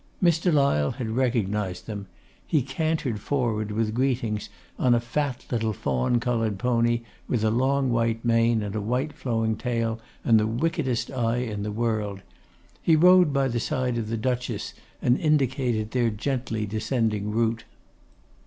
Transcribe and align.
Mr. 0.19 0.51
Lyle 0.51 0.89
had 0.93 1.11
recognised 1.11 1.85
them. 1.85 2.07
He 2.47 2.63
cantered 2.63 3.19
forward 3.21 3.69
with 3.69 3.93
greetings 3.93 4.49
on 4.79 4.95
a 4.95 4.99
fat 4.99 5.45
little 5.51 5.73
fawn 5.73 6.19
coloured 6.19 6.57
pony, 6.57 7.01
with 7.27 7.43
a 7.43 7.51
long 7.51 7.91
white 7.91 8.25
mane 8.25 8.63
and 8.63 8.87
white 8.87 9.13
flowing 9.13 9.55
tail, 9.57 9.99
and 10.25 10.39
the 10.39 10.47
wickedest 10.47 11.11
eye 11.11 11.37
in 11.45 11.61
the 11.61 11.71
world. 11.71 12.23
He 12.81 12.95
rode 12.95 13.31
by 13.31 13.47
the 13.47 13.59
side 13.59 13.95
of 13.99 14.09
the 14.09 14.17
Duchess, 14.17 14.73
and 15.03 15.19
indicated 15.19 15.91
their 15.91 16.09
gently 16.09 16.65
descending 16.65 17.29
route. 17.29 17.63